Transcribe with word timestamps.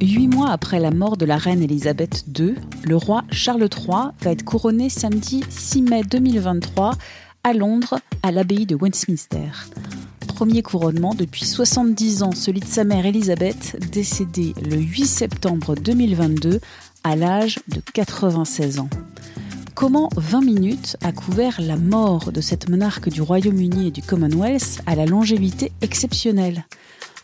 Huit 0.00 0.28
mois 0.28 0.50
après 0.50 0.78
la 0.78 0.90
mort 0.90 1.16
de 1.16 1.24
la 1.24 1.38
reine 1.38 1.62
Elisabeth 1.62 2.26
II, 2.38 2.54
le 2.84 2.96
roi 2.96 3.24
Charles 3.30 3.62
III 3.62 4.10
va 4.20 4.30
être 4.30 4.44
couronné 4.44 4.90
samedi 4.90 5.42
6 5.48 5.82
mai 5.82 6.02
2023 6.02 6.92
à 7.42 7.52
Londres, 7.54 7.98
à 8.22 8.30
l'abbaye 8.30 8.66
de 8.66 8.76
Westminster. 8.76 9.48
Premier 10.28 10.62
couronnement 10.62 11.14
depuis 11.14 11.46
70 11.46 12.22
ans, 12.24 12.32
celui 12.32 12.60
de 12.60 12.66
sa 12.66 12.84
mère 12.84 13.06
Elisabeth, 13.06 13.78
décédée 13.90 14.52
le 14.62 14.76
8 14.76 15.06
septembre 15.06 15.74
2022 15.74 16.60
à 17.02 17.16
l'âge 17.16 17.58
de 17.68 17.80
96 17.94 18.80
ans. 18.80 18.90
Comment 19.76 20.08
20 20.16 20.40
minutes 20.40 20.96
a 21.02 21.12
couvert 21.12 21.60
la 21.60 21.76
mort 21.76 22.32
de 22.32 22.40
cette 22.40 22.70
monarque 22.70 23.10
du 23.10 23.20
Royaume-Uni 23.20 23.88
et 23.88 23.90
du 23.90 24.00
Commonwealth 24.00 24.80
à 24.86 24.94
la 24.94 25.04
longévité 25.04 25.70
exceptionnelle? 25.82 26.64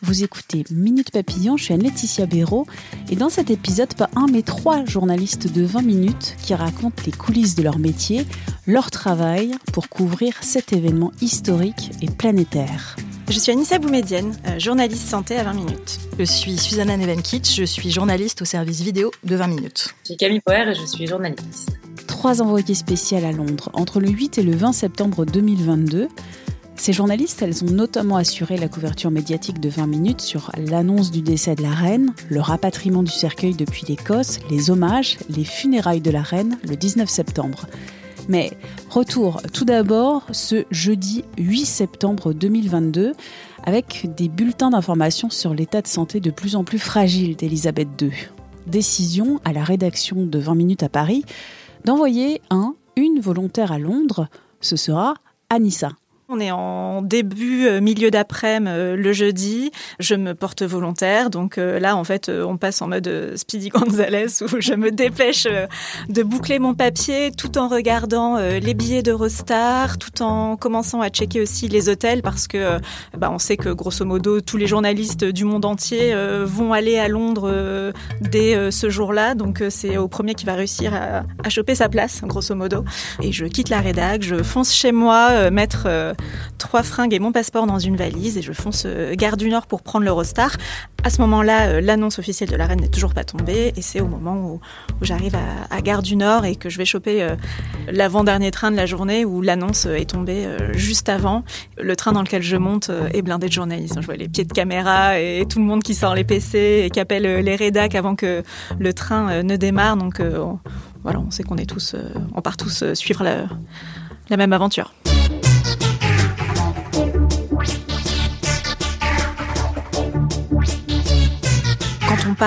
Vous 0.03 0.23
écoutez 0.23 0.65
Minute 0.71 1.11
Papillon, 1.13 1.57
je 1.57 1.65
suis 1.65 1.73
Anne-Laetitia 1.73 2.27
Béraud 2.27 2.67
et 3.11 3.17
dans 3.17 3.31
cet 3.31 3.51
épisode, 3.51 3.95
pas 3.95 4.11
un 4.17 4.27
mais 4.31 4.43
trois 4.43 4.85
journalistes 4.85 5.51
de 5.51 5.63
20 5.65 5.81
minutes 5.81 6.37
qui 6.43 6.55
racontent 6.55 7.03
les 7.07 7.13
coulisses 7.13 7.55
de 7.55 7.63
leur 7.63 7.79
métier, 7.79 8.27
leur 8.67 8.91
travail 8.91 9.55
pour 9.73 9.89
couvrir 9.89 10.35
cet 10.43 10.75
événement 10.75 11.11
historique 11.23 11.93
et 12.03 12.11
planétaire. 12.11 12.97
Je 13.31 13.39
suis 13.39 13.51
Anissa 13.51 13.79
Boumedienne, 13.79 14.37
euh, 14.47 14.59
journaliste 14.59 15.09
santé 15.09 15.39
à 15.39 15.45
20 15.45 15.55
minutes. 15.55 16.01
Je 16.19 16.25
suis 16.25 16.59
Susanna 16.59 16.99
Nevenkitsch, 16.99 17.57
je 17.57 17.65
suis 17.65 17.91
journaliste 17.91 18.43
au 18.43 18.45
service 18.45 18.83
vidéo 18.83 19.11
de 19.25 19.37
20 19.37 19.47
minutes. 19.47 19.95
Je 20.03 20.09
suis 20.09 20.17
Camille 20.19 20.41
Poer 20.41 20.69
et 20.69 20.75
je 20.75 20.85
suis 20.85 21.07
journaliste. 21.07 21.82
Trois 22.23 22.41
envoyés 22.41 22.75
spéciaux 22.75 23.17
à 23.17 23.33
Londres 23.33 23.69
entre 23.73 23.99
le 23.99 24.09
8 24.09 24.39
et 24.39 24.43
le 24.45 24.55
20 24.55 24.73
septembre 24.73 25.25
2022. 25.25 26.07
Ces 26.77 26.93
journalistes, 26.93 27.43
elles 27.43 27.65
ont 27.65 27.73
notamment 27.73 28.15
assuré 28.15 28.57
la 28.57 28.69
couverture 28.69 29.11
médiatique 29.11 29.59
de 29.59 29.69
20 29.69 29.89
minutes 29.89 30.21
sur 30.21 30.53
l'annonce 30.57 31.11
du 31.11 31.21
décès 31.21 31.57
de 31.57 31.65
la 31.65 31.73
reine, 31.73 32.13
le 32.31 32.41
rapatriement 32.41 33.03
du 33.03 33.11
cercueil 33.11 33.55
depuis 33.55 33.83
l'Écosse, 33.89 34.39
les 34.51 34.71
hommages, 34.71 35.19
les 35.31 35.43
funérailles 35.43 36.01
de 36.01 36.13
la 36.13 36.23
reine 36.23 36.59
le 36.63 36.77
19 36.77 37.11
septembre. 37.11 37.67
Mais 38.29 38.53
retour 38.89 39.43
tout 39.53 39.65
d'abord 39.65 40.25
ce 40.31 40.65
jeudi 40.71 41.25
8 41.39 41.67
septembre 41.67 42.33
2022 42.35 43.15
avec 43.65 44.09
des 44.17 44.29
bulletins 44.29 44.71
d'information 44.71 45.29
sur 45.29 45.55
l'état 45.55 45.83
de 45.83 45.89
santé 45.89 46.21
de 46.21 46.31
plus 46.31 46.55
en 46.55 46.63
plus 46.63 46.79
fragile 46.79 47.35
d'Elisabeth 47.35 47.89
II. 48.01 48.13
Décision 48.69 49.41
à 49.45 49.53
la 49.53 49.65
rédaction 49.65 50.25
de 50.25 50.39
20 50.39 50.55
minutes 50.55 50.85
à 50.85 50.89
Paris 50.89 51.25
d'envoyer 51.85 52.41
un, 52.51 52.75
une 52.97 53.21
volontaire 53.21 53.73
à 53.73 53.79
Londres, 53.79 54.29
ce 54.61 54.77
sera 54.77 55.15
Anissa. 55.51 55.93
On 56.35 56.41
est 56.41 56.51
en 56.51 57.03
début, 57.03 57.67
euh, 57.67 57.83
milieu 57.83 58.11
d'après-midi 58.11 58.73
euh, 58.73 58.97
le 58.97 59.13
jeudi. 59.13 59.71
Je 60.01 60.15
me 60.15 60.35
porte 60.35 60.63
volontaire. 60.63 61.29
Donc 61.29 61.59
euh, 61.59 61.79
là, 61.79 61.95
en 61.95 62.05
fait, 62.05 62.31
on 62.31 62.57
passe 62.57 62.81
en 62.81 62.89
mode 62.89 63.33
Speedy 63.37 63.69
Gonzales 63.75 64.29
où 64.41 64.61
je 64.61 64.73
me 64.73 64.91
dépêche 64.91 65.47
de 66.09 66.23
boucler 66.23 66.59
mon 66.59 66.73
papier 66.73 67.33
tout 67.33 67.59
en 67.59 67.69
regardant 67.69 68.39
les 68.39 68.75
billets 68.75 69.03
d'Eurostar, 69.03 69.99
tout 69.99 70.23
en 70.23 70.57
commençant 70.57 71.03
à 71.03 71.11
checker 71.11 71.41
aussi 71.43 71.69
les 71.69 71.89
hôtels 71.89 72.23
parce 72.23 72.47
que 72.47 72.79
bah, 73.17 73.31
on 73.31 73.39
sait 73.39 73.57
que 73.57 73.69
grosso 73.69 74.05
modo 74.05 74.41
tous 74.41 74.57
les 74.57 74.67
journalistes 74.67 75.25
du 75.25 75.45
monde 75.45 75.65
entier 75.65 76.15
vont 76.45 76.73
aller 76.73 76.99
à 76.99 77.09
Londres 77.09 77.93
dès 78.21 78.71
ce 78.71 78.91
jour-là. 78.91 79.35
Donc 79.35 79.63
c'est 79.71 79.97
au 79.97 80.09
premier 80.09 80.35
qui 80.35 80.47
va 80.47 80.55
réussir 80.55 80.95
à, 80.95 81.25
à, 81.45 81.49
choper 81.49 81.75
sa 81.75 81.89
place, 81.89 82.23
grosso 82.23 82.55
modo. 82.55 82.85
Et 83.23 83.33
je 83.33 83.45
quitte 83.47 83.69
la 83.69 83.81
rédac, 83.81 84.23
je 84.23 84.43
fonce 84.43 84.73
chez 84.73 84.93
moi, 84.93 85.51
mettre 85.51 85.89
trois 86.59 86.83
fringues 86.83 87.13
et 87.13 87.19
mon 87.19 87.33
passeport 87.33 87.67
dans 87.67 87.79
une 87.79 87.97
valise 87.97 88.39
et 88.39 88.43
je 88.43 88.53
fonce 88.53 88.85
euh, 88.87 89.15
gare 89.15 89.37
du 89.37 89.49
Nord 89.49 89.67
pour 89.67 89.83
prendre 89.83 90.05
l'Eurostar. 90.05 90.57
À 91.05 91.11
ce 91.11 91.21
moment-là, 91.23 91.67
euh, 91.67 91.81
l'annonce 91.81 92.19
officielle 92.19 92.49
de 92.49 92.57
la 92.57 92.67
reine 92.67 92.81
n'est 92.81 92.89
toujours 92.89 93.15
pas 93.15 93.25
tombée 93.25 93.73
et 93.77 93.83
c'est 93.83 94.01
au 94.01 94.07
moment 94.07 94.37
où, 94.37 94.61
j'arrive 95.03 95.37
à, 95.71 95.81
gare 95.83 96.03
du 96.03 96.15
Nord 96.17 96.45
et 96.45 96.57
que 96.57 96.71
je 96.71 96.79
vais 96.79 96.85
choper 96.85 97.23
euh, 97.23 97.35
l'avant-dernier 97.91 98.51
train 98.53 98.71
de 98.71 98.77
la 98.77 98.87
journée 98.87 99.25
où 99.25 99.43
l'annonce 99.43 99.87
est 99.87 100.11
tombée 100.11 100.47
juste 100.75 101.09
avant. 101.09 101.43
Le 101.77 101.97
train 101.97 102.13
dans 102.13 102.23
lequel 102.23 102.43
je 102.43 102.57
monte 102.57 102.91
est 103.13 103.23
blindé 103.23 103.49
de 103.49 103.53
journalistes. 103.53 103.97
Je 104.01 104.07
vois 104.07 104.17
les 104.17 104.29
pieds 104.29 104.45
de 104.45 104.53
caméra 104.53 105.19
et 105.19 105.45
tout 105.49 105.59
le 105.59 105.65
monde 105.65 105.83
qui 105.83 105.95
sort 105.95 106.15
les 106.15 106.25
PC 106.25 106.85
et 106.85 106.91
qui 106.91 107.01
appelle 107.01 107.25
les 107.25 107.57
rédacs 107.57 107.97
avant 107.97 108.15
que 108.15 108.43
le 108.79 108.93
train 108.93 109.43
ne 109.43 109.57
démarre. 109.57 109.97
Donc 109.97 110.23
voilà, 111.03 111.19
on 111.19 111.31
sait 111.31 111.43
qu'on 111.43 111.57
est 111.57 111.69
tous, 111.69 111.97
on 112.35 112.41
part 112.41 112.57
tous 112.57 112.85
suivre 112.95 113.25
la, 113.25 113.47
la 114.31 114.37
même 114.37 114.53
aventure. 114.53 114.93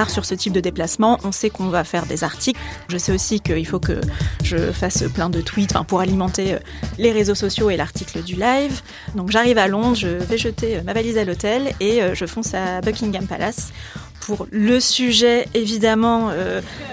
Sur 0.04 0.26
ce 0.26 0.36
type 0.36 0.52
de 0.52 0.60
déplacement, 0.60 1.20
on 1.24 1.32
sait 1.32 1.50
qu'on 1.50 1.70
va 1.70 1.84
faire 1.86 2.06
des 2.06 2.24
articles. 2.24 2.60
Je 2.90 2.98
sais 2.98 3.14
aussi 3.14 3.40
qu'il 3.40 3.66
faut 3.66 3.80
que 3.80 4.02
je 4.44 4.58
fasse 4.58 5.04
plein 5.14 5.30
de 5.30 5.40
tweets 5.40 5.74
pour 5.88 6.02
alimenter 6.02 6.56
euh, 6.56 6.60
les 6.98 7.14
réseaux 7.14 7.36
sociaux 7.36 7.70
et 7.70 7.78
l'article 7.78 8.22
du 8.22 8.36
live. 8.36 8.82
Donc 9.16 9.32
j'arrive 9.32 9.58
à 9.58 9.68
Londres, 9.68 9.96
je 9.96 10.08
vais 10.08 10.38
jeter 10.38 10.78
euh, 10.78 10.84
ma 10.84 10.92
valise 10.92 11.18
à 11.18 11.24
l'hôtel 11.24 11.72
et 11.80 12.02
euh, 12.02 12.14
je 12.14 12.26
fonce 12.26 12.54
à 12.54 12.82
Buckingham 12.82 13.26
Palace 13.26 13.72
pour 14.20 14.48
le 14.52 14.80
sujet 14.80 15.48
évidemment 15.54 16.32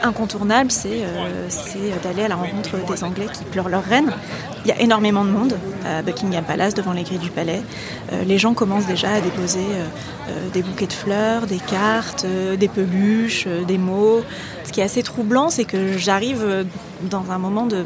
incontournable, 0.02 0.70
c'est 0.70 1.00
d'aller 2.04 2.24
à 2.24 2.28
la 2.28 2.36
rencontre 2.36 2.76
des 2.86 3.04
Anglais 3.04 3.26
qui 3.32 3.42
pleurent 3.44 3.70
leur 3.70 3.82
reine. 3.82 4.12
Il 4.64 4.68
y 4.68 4.72
a 4.72 4.80
énormément 4.80 5.24
de 5.24 5.30
monde 5.30 5.54
à 5.84 6.02
Buckingham 6.02 6.44
Palace, 6.44 6.74
devant 6.74 6.92
les 6.92 7.02
grilles 7.02 7.18
du 7.18 7.30
palais. 7.30 7.62
les 8.26 8.38
gens 8.38 8.54
commencent 8.54 8.86
déjà 8.86 9.10
à 9.10 9.20
déposer 9.20 9.66
des 10.52 10.62
bouquets 10.62 10.86
de 10.86 10.92
fleurs, 10.92 11.46
des 11.46 11.58
cartes, 11.58 12.24
des 12.58 12.68
peluches, 12.68 13.48
des 13.66 13.78
mots. 13.78 14.22
Ce 14.64 14.72
qui 14.72 14.80
est 14.80 14.84
assez 14.84 15.02
troublant, 15.02 15.50
c'est 15.50 15.64
que 15.64 15.98
j'arrive 15.98 16.64
dans 17.02 17.30
un 17.30 17.38
moment 17.38 17.66
de 17.66 17.84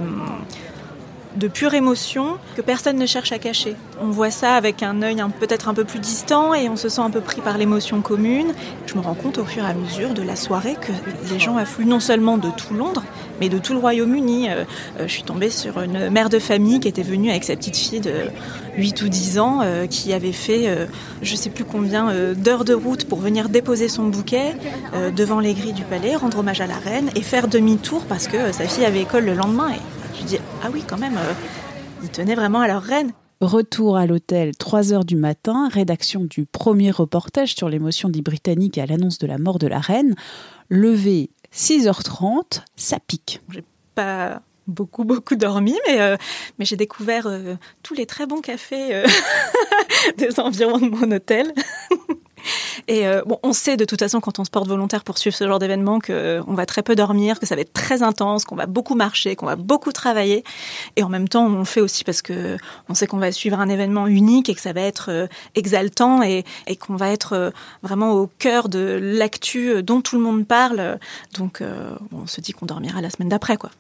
de 1.36 1.48
pure 1.48 1.74
émotion 1.74 2.38
que 2.56 2.62
personne 2.62 2.97
ne 2.97 3.06
cherche 3.06 3.32
à 3.32 3.38
cacher. 3.38 3.76
On 4.00 4.08
voit 4.08 4.30
ça 4.30 4.54
avec 4.54 4.82
un 4.82 5.02
œil 5.02 5.22
peut-être 5.38 5.69
un 5.69 5.74
peu 5.74 5.84
plus 5.84 5.98
distant 5.98 6.54
et 6.54 6.69
on 6.69 6.76
se 6.76 6.88
sent 6.88 7.00
un 7.00 7.10
peu 7.10 7.20
pris 7.20 7.41
par 7.41 7.58
l'émotion 7.58 8.00
commune. 8.00 8.52
Je 8.86 8.94
me 8.94 9.00
rends 9.00 9.14
compte 9.14 9.38
au 9.38 9.44
fur 9.44 9.64
et 9.64 9.66
à 9.66 9.74
mesure 9.74 10.14
de 10.14 10.22
la 10.22 10.36
soirée 10.36 10.76
que 10.80 10.92
les 11.32 11.38
gens 11.38 11.56
affluent 11.56 11.86
non 11.86 12.00
seulement 12.00 12.38
de 12.38 12.48
tout 12.50 12.74
Londres, 12.74 13.04
mais 13.41 13.48
de 13.48 13.58
tout 13.58 13.72
le 13.72 13.78
Royaume-Uni. 13.78 14.48
Euh, 14.48 14.64
euh, 15.00 15.06
je 15.06 15.12
suis 15.12 15.22
tombée 15.22 15.50
sur 15.50 15.80
une 15.80 16.10
mère 16.10 16.28
de 16.28 16.38
famille 16.38 16.80
qui 16.80 16.88
était 16.88 17.02
venue 17.02 17.30
avec 17.30 17.44
sa 17.44 17.56
petite 17.56 17.76
fille 17.76 18.00
de 18.00 18.12
8 18.76 19.03
ou 19.03 19.08
10 19.08 19.38
ans 19.38 19.60
euh, 19.62 19.86
qui 19.86 20.12
avait 20.12 20.32
fait 20.32 20.86
je 21.22 21.32
ne 21.32 21.36
sais 21.36 21.50
plus 21.50 21.64
combien 21.64 22.12
d'heures 22.34 22.64
de 22.64 22.74
route 22.74 23.04
pour 23.04 23.18
venir 23.18 23.48
déposer 23.48 23.88
son 23.88 24.04
bouquet 24.04 24.56
devant 25.14 25.41
les 25.41 25.54
grilles 25.54 25.72
du 25.72 25.84
palais, 25.84 26.16
rendre 26.16 26.38
hommage 26.38 26.60
à 26.60 26.66
la 26.66 26.76
reine 26.76 27.10
et 27.14 27.22
faire 27.22 27.48
demi-tour 27.48 28.04
parce 28.08 28.26
que 28.26 28.53
sa 28.53 28.66
fille 28.66 28.84
avait 28.84 29.03
école 29.03 29.24
le 29.24 29.34
lendemain. 29.34 29.70
Ah 30.62 30.69
oui 30.72 30.82
quand 30.87 30.98
même, 30.98 31.19
ils 32.03 32.09
tenaient 32.09 32.34
vraiment 32.34 32.60
à 32.60 32.69
leur 32.69 32.82
reine. 32.82 33.12
Retour 33.41 33.98
à 33.98 34.06
l'hôtel, 34.06 34.56
3 34.56 34.94
heures 34.94 35.04
du 35.04 35.14
matin, 35.14 35.69
rédaction 35.69 36.25
du 36.25 36.47
premier 36.47 36.91
reportage 36.91 37.54
sur 37.54 37.68
l'émotion 37.68 38.09
des 38.09 38.22
Britanniques 38.22 38.78
à 38.78 38.86
l'annonce 38.86 39.18
de 39.18 39.27
la 39.27 39.36
mort 39.36 39.59
de 39.59 39.66
la 39.66 39.78
reine. 39.78 40.15
Levé 40.71 41.28
6h30, 41.53 42.62
ça 42.77 42.98
pique. 43.06 43.42
J'ai 43.50 43.65
pas 43.95 44.41
beaucoup 44.66 45.04
beaucoup 45.04 45.36
dormi, 45.36 45.78
mais 45.86 46.00
euh, 46.00 46.16
mais 46.59 46.65
j'ai 46.65 46.77
découvert 46.77 47.27
euh, 47.27 47.56
tous 47.83 47.95
les 47.95 48.06
très 48.06 48.27
bons 48.27 48.41
cafés 48.41 48.95
euh, 48.95 49.06
des 50.16 50.41
environs 50.41 50.78
de 50.78 50.89
mon 50.89 51.10
hôtel. 51.12 51.53
Et 52.89 53.07
euh, 53.07 53.22
bon, 53.27 53.39
on 53.43 53.53
sait 53.53 53.77
de 53.77 53.84
toute 53.84 53.98
façon 53.98 54.21
quand 54.21 54.39
on 54.39 54.45
se 54.45 54.51
porte 54.51 54.69
volontaire 54.69 55.04
pour 55.04 55.19
suivre 55.19 55.37
ce 55.37 55.47
genre 55.47 55.59
d'événement 55.59 55.98
qu'on 55.98 56.13
euh, 56.13 56.43
va 56.48 56.66
très 56.66 56.83
peu 56.83 56.95
dormir, 56.95 57.41
que 57.41 57.47
ça 57.47 57.54
va 57.54 57.63
être 57.63 57.72
très 57.72 58.03
intense, 58.03 58.45
qu'on 58.45 58.57
va 58.57 58.66
beaucoup 58.66 58.95
marcher, 58.95 59.37
qu'on 59.37 59.47
va 59.47 59.57
beaucoup 59.57 59.93
travailler. 59.93 60.45
Et 60.97 61.03
en 61.03 61.09
même 61.09 61.28
temps, 61.28 61.47
on 61.47 61.59
le 61.59 61.65
fait 61.65 61.81
aussi 61.81 62.04
parce 62.04 62.22
que 62.22 62.57
on 62.89 62.95
sait 62.95 63.07
qu'on 63.07 63.19
va 63.19 63.33
suivre 63.33 63.60
un 63.60 63.69
événement 63.69 64.07
unique 64.07 64.48
et 64.48 64.54
que 64.54 64.60
ça 64.60 64.72
va 64.72 64.83
être 64.83 65.10
euh, 65.10 65.27
exaltant 65.54 66.22
et, 66.22 66.45
et 66.66 66.77
qu'on 66.77 66.97
va 66.97 67.10
être 67.10 67.53
vraiment 67.83 68.13
au 68.13 68.27
cœur 68.39 68.69
de 68.69 68.98
l'actu 69.01 69.83
dont 69.83 70.01
tout 70.01 70.16
le 70.16 70.22
monde 70.22 70.47
parle. 70.47 70.98
Donc, 71.34 71.63
on 72.13 72.27
se 72.27 72.41
dit 72.41 72.53
qu'on 72.53 72.66
dormira 72.66 73.01
la 73.01 73.10
semaine 73.10 73.28
d'après, 73.28 73.57
quoi. 73.57 73.71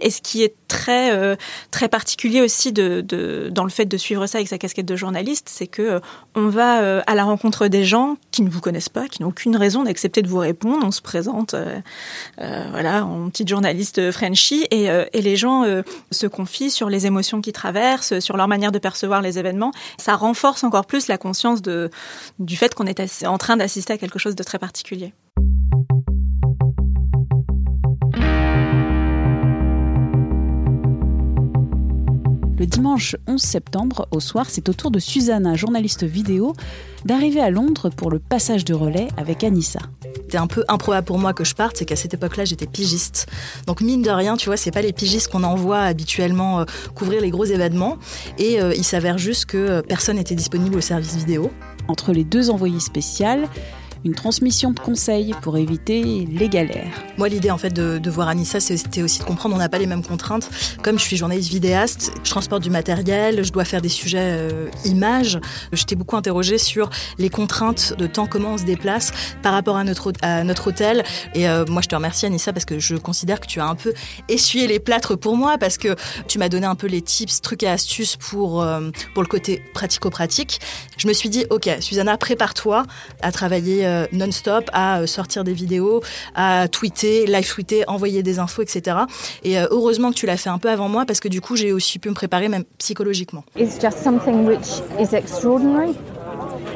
Et 0.00 0.10
ce 0.10 0.20
qui 0.20 0.42
est 0.42 0.54
très 0.68 1.12
euh, 1.12 1.36
très 1.70 1.88
particulier 1.88 2.40
aussi 2.40 2.72
dans 2.72 3.64
le 3.64 3.70
fait 3.70 3.84
de 3.86 3.96
suivre 3.96 4.26
ça 4.26 4.38
avec 4.38 4.48
sa 4.48 4.58
casquette 4.58 4.86
de 4.86 4.96
journaliste, 4.96 5.48
c'est 5.50 5.66
que 5.66 5.82
euh, 5.82 6.00
on 6.34 6.48
va 6.48 6.80
euh, 6.80 7.02
à 7.06 7.14
la 7.14 7.24
rencontre 7.24 7.68
des 7.68 7.84
gens 7.84 8.16
qui 8.30 8.42
ne 8.42 8.48
vous 8.48 8.60
connaissent 8.60 8.88
pas, 8.88 9.08
qui 9.08 9.22
n'ont 9.22 9.28
aucune 9.28 9.56
raison 9.56 9.82
d'accepter 9.82 10.22
de 10.22 10.28
vous 10.28 10.38
répondre. 10.38 10.84
On 10.84 10.90
se 10.90 11.02
présente, 11.02 11.54
voilà, 12.38 13.04
en 13.04 13.28
petite 13.30 13.48
journaliste 13.48 14.10
Frenchy, 14.10 14.66
et, 14.70 14.88
les 15.12 15.36
gens 15.36 15.64
se 16.10 16.26
confient 16.26 16.70
sur 16.70 16.88
les 16.88 17.06
émotions 17.06 17.40
qu'ils 17.40 17.52
traversent, 17.52 18.18
sur 18.20 18.36
leur 18.36 18.48
manière 18.48 18.72
de 18.72 18.78
percevoir 18.78 19.22
les 19.22 19.38
événements. 19.38 19.72
Ça 19.98 20.16
renforce 20.16 20.64
encore 20.64 20.86
plus 20.86 21.08
la 21.08 21.18
conscience 21.18 21.62
du 21.62 22.56
fait 22.56 22.74
qu'on 22.74 22.86
est 22.86 23.24
en 23.24 23.38
train 23.38 23.56
d'assister 23.56 23.92
à 23.92 23.98
quelque 23.98 24.18
chose 24.18 24.34
de 24.34 24.42
très 24.42 24.58
particulier. 24.58 25.12
Le 32.60 32.66
dimanche 32.66 33.16
11 33.26 33.40
septembre, 33.40 34.06
au 34.10 34.20
soir, 34.20 34.44
c'est 34.50 34.68
au 34.68 34.74
tour 34.74 34.90
de 34.90 34.98
Susanna, 34.98 35.54
journaliste 35.56 36.04
vidéo, 36.04 36.52
d'arriver 37.06 37.40
à 37.40 37.48
Londres 37.48 37.88
pour 37.88 38.10
le 38.10 38.18
passage 38.18 38.66
de 38.66 38.74
relais 38.74 39.08
avec 39.16 39.42
Anissa. 39.44 39.78
C'était 40.02 40.36
un 40.36 40.46
peu 40.46 40.62
improbable 40.68 41.06
pour 41.06 41.18
moi 41.18 41.32
que 41.32 41.42
je 41.42 41.54
parte, 41.54 41.78
c'est 41.78 41.86
qu'à 41.86 41.96
cette 41.96 42.12
époque-là, 42.12 42.44
j'étais 42.44 42.66
pigiste. 42.66 43.28
Donc 43.66 43.80
mine 43.80 44.02
de 44.02 44.10
rien, 44.10 44.36
tu 44.36 44.50
vois, 44.50 44.58
c'est 44.58 44.72
pas 44.72 44.82
les 44.82 44.92
pigistes 44.92 45.28
qu'on 45.28 45.42
envoie 45.42 45.80
habituellement 45.80 46.60
euh, 46.60 46.64
couvrir 46.94 47.22
les 47.22 47.30
gros 47.30 47.46
événements. 47.46 47.96
Et 48.36 48.60
euh, 48.60 48.74
il 48.76 48.84
s'avère 48.84 49.16
juste 49.16 49.46
que 49.46 49.56
euh, 49.56 49.80
personne 49.80 50.16
n'était 50.16 50.34
disponible 50.34 50.76
au 50.76 50.82
service 50.82 51.16
vidéo. 51.16 51.50
Entre 51.88 52.12
les 52.12 52.24
deux 52.24 52.50
envoyés 52.50 52.78
spéciales, 52.78 53.48
une 54.04 54.14
transmission 54.14 54.70
de 54.70 54.78
conseils 54.78 55.34
pour 55.42 55.56
éviter 55.58 56.26
les 56.30 56.48
galères. 56.48 56.92
Moi, 57.18 57.28
l'idée 57.28 57.50
en 57.50 57.58
fait 57.58 57.72
de, 57.72 58.10
voir 58.10 58.28
Anissa, 58.28 58.60
c'était 58.60 59.02
aussi 59.02 59.20
de 59.20 59.24
comprendre 59.24 59.54
on 59.54 59.58
n'a 59.58 59.68
pas 59.68 59.78
les 59.78 59.86
mêmes 59.86 60.04
contraintes. 60.04 60.48
Comme 60.82 60.98
je 60.98 61.04
suis 61.04 61.16
journaliste 61.16 61.50
vidéaste, 61.50 62.12
je 62.24 62.30
transporte 62.30 62.62
du 62.62 62.70
matériel, 62.70 63.44
je 63.44 63.52
dois 63.52 63.64
faire 63.64 63.82
des 63.82 63.88
sujets 63.88 64.18
euh, 64.20 64.68
images. 64.84 65.38
J'étais 65.72 65.94
beaucoup 65.94 66.16
interrogée 66.16 66.58
sur 66.58 66.90
les 67.18 67.28
contraintes 67.28 67.94
de 67.98 68.06
temps, 68.06 68.26
comment 68.26 68.54
on 68.54 68.58
se 68.58 68.64
déplace 68.64 69.12
par 69.42 69.52
rapport 69.52 69.76
à 69.76 69.84
notre, 69.84 70.12
à 70.22 70.44
notre 70.44 70.68
hôtel. 70.68 71.04
Et 71.34 71.48
euh, 71.48 71.64
moi, 71.66 71.82
je 71.82 71.88
te 71.88 71.94
remercie 71.94 72.26
Anissa 72.26 72.52
parce 72.52 72.64
que 72.64 72.78
je 72.78 72.96
considère 72.96 73.40
que 73.40 73.46
tu 73.46 73.60
as 73.60 73.66
un 73.66 73.74
peu 73.74 73.92
essuyé 74.28 74.66
les 74.66 74.80
plâtres 74.80 75.16
pour 75.16 75.36
moi 75.36 75.58
parce 75.58 75.78
que 75.78 75.94
tu 76.26 76.38
m'as 76.38 76.48
donné 76.48 76.66
un 76.66 76.74
peu 76.74 76.86
les 76.86 77.02
tips, 77.02 77.40
trucs 77.42 77.62
et 77.62 77.68
astuces 77.68 78.16
pour, 78.16 78.62
euh, 78.62 78.90
pour 79.14 79.22
le 79.22 79.28
côté 79.28 79.62
pratico-pratique. 79.74 80.60
Je 80.96 81.06
me 81.06 81.12
suis 81.12 81.28
dit, 81.28 81.44
ok, 81.50 81.68
Susanna, 81.80 82.16
prépare-toi 82.16 82.84
à 83.22 83.32
travailler 83.32 83.89
euh, 83.90 84.06
non-stop 84.12 84.70
à 84.72 85.00
euh, 85.00 85.06
sortir 85.06 85.44
des 85.44 85.52
vidéos, 85.52 86.02
à 86.34 86.68
tweeter, 86.68 87.26
live 87.26 87.48
tweeter, 87.48 87.84
envoyer 87.88 88.22
des 88.22 88.38
infos, 88.38 88.62
etc. 88.62 88.96
Et 89.42 89.58
euh, 89.58 89.66
heureusement 89.70 90.10
que 90.10 90.16
tu 90.16 90.26
l'as 90.26 90.36
fait 90.36 90.50
un 90.50 90.58
peu 90.58 90.70
avant 90.70 90.88
moi 90.88 91.04
parce 91.06 91.20
que 91.20 91.28
du 91.28 91.40
coup 91.40 91.56
j'ai 91.56 91.72
aussi 91.72 91.98
pu 91.98 92.08
me 92.08 92.14
préparer 92.14 92.48
même 92.48 92.64
psychologiquement. 92.78 93.44
It's 93.56 93.80
just 93.80 93.98
something 93.98 94.46
which 94.46 94.80
is 94.98 95.14
extraordinary. 95.14 95.94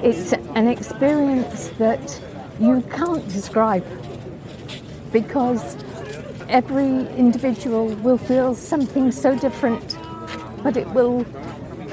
It's 0.03 0.35
an 0.55 0.69
experience 0.69 1.71
that 1.79 2.21
you 2.61 2.83
can't 2.95 3.27
describe 3.29 3.85
because 5.13 5.77
every 6.49 7.07
individual 7.17 7.95
will 8.03 8.19
feel 8.19 8.55
something 8.55 9.11
so 9.11 9.35
different, 9.35 9.97
but 10.63 10.77
it 10.77 10.87
will 10.95 11.25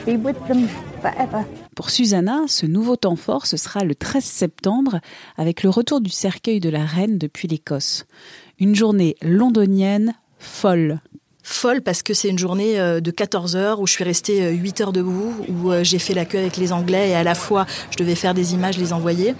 be 0.05 0.17
with 0.17 0.37
them 0.47 0.67
forever. 1.01 1.45
Pour 1.81 1.89
Susanna, 1.89 2.41
ce 2.45 2.67
nouveau 2.67 2.95
temps 2.95 3.15
fort, 3.15 3.47
ce 3.47 3.57
sera 3.57 3.83
le 3.83 3.95
13 3.95 4.23
septembre, 4.23 4.99
avec 5.35 5.63
le 5.63 5.71
retour 5.71 5.99
du 5.99 6.11
cercueil 6.11 6.59
de 6.59 6.69
la 6.69 6.85
reine 6.85 7.17
depuis 7.17 7.47
l'Écosse. 7.47 8.05
Une 8.59 8.75
journée 8.75 9.15
londonienne 9.23 10.13
folle 10.37 10.99
folle 11.43 11.81
parce 11.81 12.03
que 12.03 12.13
c'est 12.13 12.29
une 12.29 12.37
journée 12.37 12.79
euh, 12.79 13.01
de 13.01 13.09
14 13.09 13.55
heures 13.55 13.81
où 13.81 13.87
je 13.87 13.93
suis 13.93 14.03
restée 14.03 14.51
8 14.51 14.79
euh, 14.79 14.83
heures 14.83 14.93
debout, 14.93 15.33
où 15.49 15.71
euh, 15.71 15.83
j'ai 15.83 15.97
fait 15.97 16.13
la 16.13 16.23
queue 16.23 16.37
avec 16.37 16.55
les 16.55 16.71
Anglais 16.71 17.09
et 17.09 17.15
à 17.15 17.23
la 17.23 17.33
fois 17.33 17.65
je 17.89 17.97
devais 17.97 18.13
faire 18.13 18.35
des 18.35 18.53
images, 18.53 18.77
les 18.77 18.93
envoyer. 18.93 19.33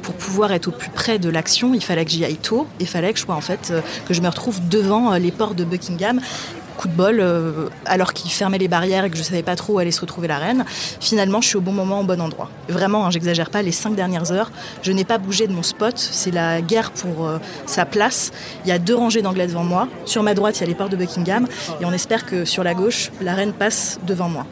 Pour 0.00 0.14
pouvoir 0.14 0.52
être 0.52 0.68
au 0.68 0.70
plus 0.70 0.90
près 0.90 1.18
de 1.18 1.28
l'action, 1.28 1.74
il 1.74 1.82
fallait 1.82 2.06
que 2.06 2.10
j'y 2.10 2.24
aille 2.24 2.38
tôt, 2.38 2.66
il 2.80 2.86
fallait 2.86 3.12
que 3.12 3.18
je 3.18 3.24
sois 3.24 3.34
en 3.34 3.42
fait, 3.42 3.70
que 4.08 4.14
je 4.14 4.22
me 4.22 4.28
retrouve 4.28 4.66
devant 4.68 5.14
les 5.16 5.30
portes 5.30 5.56
de 5.56 5.64
Buckingham 5.64 6.20
coup 6.76 6.88
de 6.88 6.94
bol, 6.94 7.18
euh, 7.20 7.68
alors 7.86 8.12
qu'il 8.12 8.30
fermait 8.30 8.58
les 8.58 8.68
barrières 8.68 9.04
et 9.04 9.10
que 9.10 9.16
je 9.16 9.22
savais 9.22 9.42
pas 9.42 9.56
trop 9.56 9.74
où 9.74 9.78
allait 9.78 9.90
se 9.90 10.00
retrouver 10.00 10.28
la 10.28 10.38
reine. 10.38 10.64
Finalement, 11.00 11.40
je 11.40 11.48
suis 11.48 11.56
au 11.56 11.60
bon 11.60 11.72
moment, 11.72 12.00
au 12.00 12.04
bon 12.04 12.20
endroit. 12.20 12.50
Vraiment, 12.68 13.06
hein, 13.06 13.10
j'exagère 13.10 13.50
pas, 13.50 13.62
les 13.62 13.72
cinq 13.72 13.94
dernières 13.94 14.32
heures, 14.32 14.50
je 14.82 14.92
n'ai 14.92 15.04
pas 15.04 15.18
bougé 15.18 15.46
de 15.46 15.52
mon 15.52 15.62
spot. 15.62 15.94
C'est 15.96 16.30
la 16.30 16.60
guerre 16.60 16.90
pour 16.90 17.26
euh, 17.26 17.38
sa 17.66 17.84
place. 17.84 18.32
Il 18.64 18.68
y 18.68 18.72
a 18.72 18.78
deux 18.78 18.94
rangées 18.94 19.22
d'anglais 19.22 19.46
devant 19.46 19.64
moi. 19.64 19.88
Sur 20.04 20.22
ma 20.22 20.34
droite, 20.34 20.58
il 20.58 20.60
y 20.60 20.64
a 20.64 20.66
les 20.66 20.74
portes 20.74 20.92
de 20.92 20.96
Buckingham. 20.96 21.46
Et 21.80 21.84
on 21.84 21.92
espère 21.92 22.26
que 22.26 22.44
sur 22.44 22.64
la 22.64 22.74
gauche, 22.74 23.10
la 23.20 23.34
reine 23.34 23.52
passe 23.52 23.98
devant 24.06 24.28
moi. 24.28 24.46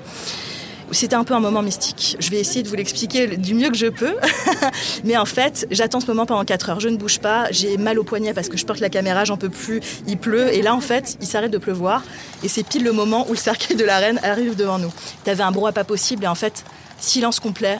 C'était 0.92 1.14
un 1.14 1.24
peu 1.24 1.34
un 1.34 1.40
moment 1.40 1.62
mystique. 1.62 2.16
Je 2.18 2.30
vais 2.30 2.40
essayer 2.40 2.62
de 2.62 2.68
vous 2.68 2.74
l'expliquer 2.74 3.36
du 3.36 3.54
mieux 3.54 3.70
que 3.70 3.76
je 3.76 3.86
peux. 3.86 4.16
Mais 5.04 5.16
en 5.16 5.24
fait, 5.24 5.66
j'attends 5.70 6.00
ce 6.00 6.06
moment 6.06 6.26
pendant 6.26 6.44
4 6.44 6.70
heures. 6.70 6.80
Je 6.80 6.88
ne 6.88 6.96
bouge 6.96 7.20
pas. 7.20 7.46
J'ai 7.50 7.76
mal 7.76 7.98
au 7.98 8.04
poignet 8.04 8.34
parce 8.34 8.48
que 8.48 8.56
je 8.56 8.66
porte 8.66 8.80
la 8.80 8.90
caméra, 8.90 9.24
j'en 9.24 9.36
peux 9.36 9.48
plus. 9.50 9.80
Il 10.06 10.18
pleut. 10.18 10.52
Et 10.52 10.62
là, 10.62 10.74
en 10.74 10.80
fait, 10.80 11.16
il 11.20 11.26
s'arrête 11.26 11.50
de 11.50 11.58
pleuvoir. 11.58 12.02
Et 12.42 12.48
c'est 12.48 12.62
pile 12.62 12.84
le 12.84 12.92
moment 12.92 13.26
où 13.28 13.32
le 13.32 13.38
cercueil 13.38 13.76
de 13.76 13.84
la 13.84 13.98
reine 13.98 14.20
arrive 14.22 14.56
devant 14.56 14.78
nous. 14.78 14.92
T'avais 15.24 15.42
un 15.42 15.52
brouhaha 15.52 15.72
pas 15.72 15.84
possible. 15.84 16.24
Et 16.24 16.28
en 16.28 16.34
fait, 16.34 16.64
silence 16.98 17.40
complet 17.40 17.78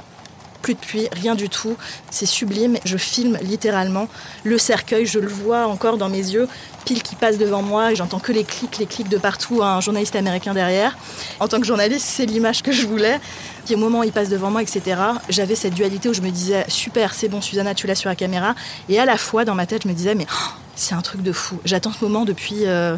plus 0.61 0.75
de 0.75 0.79
pluie, 0.79 1.09
rien 1.13 1.35
du 1.35 1.49
tout. 1.49 1.77
C'est 2.11 2.27
sublime. 2.27 2.77
Je 2.85 2.97
filme 2.97 3.39
littéralement 3.43 4.09
le 4.45 4.59
cercueil, 4.59 5.07
je 5.07 5.19
le 5.19 5.29
vois 5.29 5.67
encore 5.67 5.97
dans 5.97 6.09
mes 6.09 6.19
yeux, 6.19 6.49
pile 6.85 7.03
qui 7.03 7.17
passe 7.17 7.39
devant 7.39 7.63
moi 7.63 7.93
et 7.93 7.97
j'entends 7.97 8.19
que 8.19 8.33
les 8.33 8.45
clics, 8.45 8.79
les 8.79 8.87
clics 8.87 9.09
de 9.09 9.19
partout, 9.19 9.63
un 9.63 9.81
journaliste 9.81 10.17
américain 10.17 10.55
derrière. 10.55 10.97
En 11.41 11.49
tant 11.49 11.61
que 11.61 11.67
journaliste, 11.67 12.07
c'est 12.07 12.27
l'image 12.27 12.63
que 12.63 12.73
je 12.73 12.87
voulais. 12.87 13.21
Et 13.69 13.75
au 13.75 13.79
moment 13.79 14.01
où 14.01 14.05
il 14.05 14.13
passe 14.13 14.29
devant 14.29 14.51
moi, 14.51 14.63
etc., 14.63 15.01
j'avais 15.29 15.55
cette 15.55 15.75
dualité 15.75 16.09
où 16.09 16.15
je 16.15 16.23
me 16.23 16.31
disais 16.31 16.65
super, 16.69 17.15
c'est 17.15 17.29
bon, 17.29 17.41
Susanna, 17.41 17.75
tu 17.75 17.87
l'as 17.87 17.95
sur 17.95 18.09
la 18.09 18.17
caméra. 18.17 18.55
Et 18.89 18.99
à 18.99 19.05
la 19.05 19.17
fois, 19.17 19.45
dans 19.45 19.55
ma 19.55 19.67
tête, 19.67 19.83
je 19.85 19.89
me 19.89 19.95
disais 19.95 20.15
mais 20.15 20.27
oh, 20.31 20.51
c'est 20.75 20.95
un 20.95 21.03
truc 21.03 21.23
de 21.23 21.33
fou. 21.33 21.59
J'attends 21.65 21.93
ce 21.93 22.05
moment 22.05 22.25
depuis. 22.25 22.67
Euh, 22.67 22.97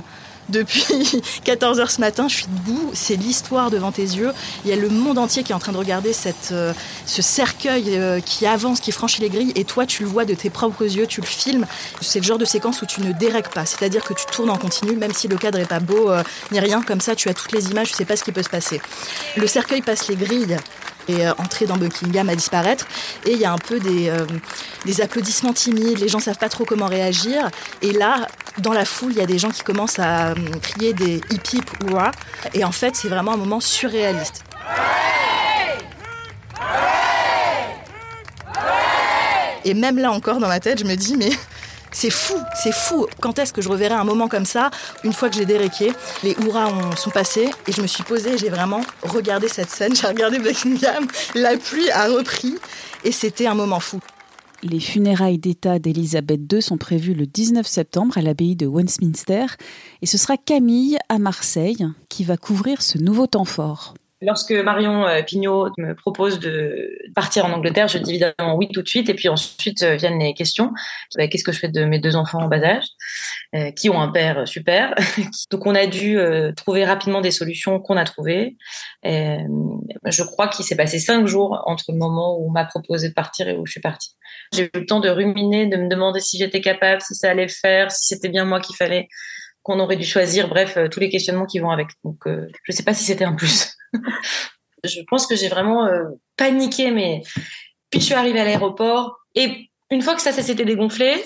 depuis 0.48 1.22
14 1.44 1.80
heures 1.80 1.90
ce 1.90 2.00
matin, 2.00 2.28
je 2.28 2.36
suis 2.36 2.46
debout, 2.46 2.90
c'est 2.92 3.16
l'histoire 3.16 3.70
devant 3.70 3.92
tes 3.92 4.02
yeux. 4.02 4.32
Il 4.64 4.70
y 4.70 4.72
a 4.72 4.76
le 4.76 4.88
monde 4.88 5.18
entier 5.18 5.42
qui 5.42 5.52
est 5.52 5.54
en 5.54 5.58
train 5.58 5.72
de 5.72 5.78
regarder 5.78 6.12
euh, 6.52 6.72
ce 7.06 7.22
cercueil 7.22 7.96
euh, 7.96 8.20
qui 8.20 8.46
avance, 8.46 8.80
qui 8.80 8.92
franchit 8.92 9.20
les 9.20 9.30
grilles, 9.30 9.52
et 9.54 9.64
toi 9.64 9.86
tu 9.86 10.02
le 10.02 10.08
vois 10.08 10.24
de 10.24 10.34
tes 10.34 10.50
propres 10.50 10.84
yeux, 10.84 11.06
tu 11.06 11.20
le 11.20 11.26
filmes. 11.26 11.66
C'est 12.00 12.20
le 12.20 12.24
genre 12.24 12.38
de 12.38 12.44
séquence 12.44 12.82
où 12.82 12.86
tu 12.86 13.00
ne 13.00 13.12
dérègles 13.12 13.50
pas, 13.50 13.66
c'est-à-dire 13.66 14.04
que 14.04 14.14
tu 14.14 14.24
tournes 14.26 14.50
en 14.50 14.58
continu, 14.58 14.96
même 14.96 15.12
si 15.12 15.28
le 15.28 15.36
cadre 15.36 15.58
est 15.58 15.66
pas 15.66 15.80
beau 15.80 16.10
euh, 16.10 16.22
ni 16.50 16.60
rien, 16.60 16.82
comme 16.82 17.00
ça 17.00 17.14
tu 17.14 17.28
as 17.28 17.34
toutes 17.34 17.52
les 17.52 17.70
images, 17.70 17.90
tu 17.90 17.94
sais 17.94 18.04
pas 18.04 18.16
ce 18.16 18.24
qui 18.24 18.32
peut 18.32 18.42
se 18.42 18.50
passer. 18.50 18.80
Le 19.36 19.46
cercueil 19.46 19.82
passe 19.82 20.08
les 20.08 20.16
grilles, 20.16 20.56
et 21.08 21.26
euh, 21.26 21.32
entrer 21.38 21.66
dans 21.66 21.76
Buckingham 21.76 22.28
à 22.28 22.34
disparaître. 22.34 22.86
Et 23.26 23.32
il 23.32 23.38
y 23.38 23.44
a 23.44 23.52
un 23.52 23.58
peu 23.58 23.80
des, 23.80 24.08
euh, 24.08 24.26
des 24.84 25.00
applaudissements 25.00 25.52
timides, 25.52 25.98
les 25.98 26.08
gens 26.08 26.18
savent 26.18 26.38
pas 26.38 26.48
trop 26.48 26.64
comment 26.64 26.86
réagir. 26.86 27.50
Et 27.80 27.92
là, 27.92 28.26
dans 28.58 28.72
la 28.72 28.84
foule, 28.84 29.12
il 29.12 29.18
y 29.18 29.22
a 29.22 29.26
des 29.26 29.38
gens 29.38 29.50
qui 29.50 29.62
commencent 29.62 29.98
à 29.98 30.30
euh, 30.30 30.34
crier 30.60 30.92
des 30.92 31.20
hip 31.30 31.42
hip 31.52 31.64
hurrah. 31.84 32.12
Et 32.54 32.64
en 32.64 32.72
fait, 32.72 32.96
c'est 32.96 33.08
vraiment 33.08 33.32
un 33.32 33.36
moment 33.36 33.60
surréaliste. 33.60 34.44
Et 39.64 39.74
même 39.74 39.98
là 39.98 40.10
encore 40.10 40.38
dans 40.38 40.48
ma 40.48 40.58
tête, 40.58 40.80
je 40.80 40.84
me 40.84 40.96
dis, 40.96 41.16
mais 41.16 41.30
c'est 41.92 42.10
fou, 42.10 42.34
c'est 42.54 42.72
fou. 42.72 43.06
Quand 43.20 43.38
est-ce 43.38 43.52
que 43.52 43.62
je 43.62 43.68
reverrai 43.68 43.94
un 43.94 44.04
moment 44.04 44.28
comme 44.28 44.44
ça, 44.44 44.70
une 45.04 45.12
fois 45.12 45.28
que 45.28 45.36
j'ai 45.36 45.46
déréqué 45.46 45.92
Les 46.22 46.34
hurrahs 46.44 46.96
sont 46.96 47.10
passés 47.10 47.50
et 47.68 47.72
je 47.72 47.82
me 47.82 47.86
suis 47.86 48.02
posée 48.02 48.38
j'ai 48.38 48.48
vraiment 48.48 48.80
regardé 49.02 49.48
cette 49.48 49.70
scène. 49.70 49.94
J'ai 50.02 50.06
regardé 50.06 50.38
Buckingham, 50.38 51.06
la 51.34 51.56
pluie 51.56 51.90
a 51.90 52.08
repris 52.08 52.54
et 53.04 53.12
c'était 53.12 53.46
un 53.46 53.54
moment 53.54 53.80
fou. 53.80 54.00
Les 54.62 54.80
funérailles 54.80 55.38
d'État 55.38 55.78
d'Elisabeth 55.78 56.40
II 56.52 56.62
sont 56.62 56.78
prévues 56.78 57.14
le 57.14 57.26
19 57.26 57.66
septembre 57.66 58.16
à 58.16 58.22
l'abbaye 58.22 58.56
de 58.56 58.66
Westminster 58.66 59.46
et 60.00 60.06
ce 60.06 60.16
sera 60.18 60.36
Camille 60.36 60.98
à 61.08 61.18
Marseille 61.18 61.84
qui 62.08 62.24
va 62.24 62.36
couvrir 62.36 62.80
ce 62.80 62.98
nouveau 62.98 63.26
temps 63.26 63.44
fort. 63.44 63.94
Lorsque 64.24 64.52
Marion 64.52 65.04
euh, 65.04 65.22
Pignot 65.22 65.70
me 65.78 65.94
propose 65.94 66.38
de 66.38 66.96
partir 67.12 67.44
en 67.44 67.52
Angleterre, 67.52 67.88
je 67.88 67.98
dis 67.98 68.10
évidemment 68.10 68.54
oui 68.54 68.68
tout 68.72 68.80
de 68.80 68.88
suite. 68.88 69.08
Et 69.08 69.14
puis 69.14 69.28
ensuite 69.28 69.82
euh, 69.82 69.96
viennent 69.96 70.20
les 70.20 70.32
questions. 70.32 70.70
Bah, 71.16 71.26
qu'est-ce 71.26 71.42
que 71.42 71.50
je 71.50 71.58
fais 71.58 71.68
de 71.68 71.84
mes 71.84 71.98
deux 71.98 72.14
enfants 72.14 72.38
en 72.38 72.46
bas 72.46 72.62
âge, 72.62 72.84
euh, 73.56 73.72
qui 73.72 73.90
ont 73.90 74.00
un 74.00 74.08
père 74.08 74.46
super 74.46 74.94
Donc 75.50 75.66
on 75.66 75.74
a 75.74 75.86
dû 75.86 76.18
trouver 76.56 76.84
rapidement 76.84 77.20
des 77.20 77.32
solutions 77.32 77.80
qu'on 77.80 77.96
a 77.96 78.04
trouvées. 78.04 78.56
Je 79.02 80.22
crois 80.22 80.46
qu'il 80.46 80.64
s'est 80.64 80.76
passé 80.76 81.00
cinq 81.00 81.26
jours 81.26 81.60
entre 81.66 81.86
le 81.88 81.98
moment 81.98 82.38
où 82.38 82.46
on 82.46 82.50
m'a 82.50 82.64
proposé 82.64 83.08
de 83.08 83.14
partir 83.14 83.48
et 83.48 83.56
où 83.56 83.66
je 83.66 83.72
suis 83.72 83.80
partie. 83.80 84.10
J'ai 84.54 84.64
eu 84.66 84.70
le 84.74 84.86
temps 84.86 85.00
de 85.00 85.08
ruminer, 85.08 85.66
de 85.66 85.76
me 85.76 85.88
demander 85.88 86.20
si 86.20 86.38
j'étais 86.38 86.60
capable, 86.60 87.00
si 87.00 87.16
ça 87.16 87.30
allait 87.30 87.42
le 87.42 87.48
faire, 87.48 87.90
si 87.90 88.06
c'était 88.06 88.28
bien 88.28 88.44
moi 88.44 88.60
qu'il 88.60 88.76
fallait 88.76 89.08
qu'on 89.62 89.80
aurait 89.80 89.96
dû 89.96 90.04
choisir, 90.04 90.48
bref, 90.48 90.78
tous 90.90 91.00
les 91.00 91.08
questionnements 91.08 91.46
qui 91.46 91.58
vont 91.58 91.70
avec. 91.70 91.88
Donc, 92.04 92.18
je 92.26 92.30
ne 92.68 92.72
sais 92.72 92.82
pas 92.84 92.94
si 92.94 93.04
c'était 93.04 93.24
un 93.24 93.34
plus. 93.34 93.76
Je 94.84 95.00
pense 95.08 95.26
que 95.26 95.36
j'ai 95.36 95.48
vraiment 95.48 95.86
euh, 95.86 96.04
paniqué, 96.36 96.90
mais 96.90 97.22
puis 97.90 98.00
je 98.00 98.06
suis 98.06 98.14
arrivée 98.14 98.40
à 98.40 98.44
l'aéroport 98.44 99.18
et 99.34 99.70
une 99.90 100.02
fois 100.02 100.14
que 100.14 100.22
ça, 100.22 100.32
s'était 100.32 100.64
dégonflé, 100.64 101.22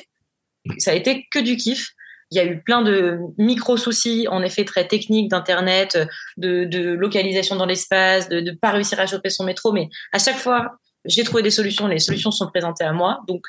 ça 0.78 0.90
a 0.90 0.94
été 0.94 1.26
que 1.30 1.38
du 1.38 1.56
kiff. 1.56 1.90
Il 2.32 2.36
y 2.36 2.40
a 2.40 2.44
eu 2.44 2.60
plein 2.60 2.82
de 2.82 3.20
micro 3.38 3.76
soucis, 3.76 4.26
en 4.28 4.42
effet 4.42 4.64
très 4.64 4.88
techniques 4.88 5.30
d'internet, 5.30 5.96
de, 6.36 6.64
de, 6.64 6.90
localisation 6.90 7.54
dans 7.54 7.66
l'espace, 7.66 8.28
de 8.28 8.40
ne 8.40 8.50
pas 8.50 8.72
réussir 8.72 8.98
à 8.98 9.06
choper 9.06 9.30
son 9.30 9.44
métro. 9.44 9.72
Mais 9.72 9.88
à 10.12 10.18
chaque 10.18 10.38
fois, 10.38 10.72
j'ai 11.04 11.22
trouvé 11.22 11.44
des 11.44 11.52
solutions. 11.52 11.86
Les 11.86 12.00
solutions 12.00 12.32
sont 12.32 12.48
présentées 12.48 12.82
à 12.82 12.92
moi. 12.92 13.20
Donc 13.28 13.46